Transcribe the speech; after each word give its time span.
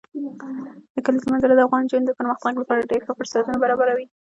د 0.95 0.97
کلیزو 1.05 1.29
منظره 1.31 1.53
د 1.55 1.61
افغان 1.67 1.81
نجونو 1.85 2.07
د 2.07 2.11
پرمختګ 2.19 2.53
لپاره 2.61 2.89
ډېر 2.91 3.01
ښه 3.05 3.13
فرصتونه 3.19 3.57
برابروي. 3.63 4.05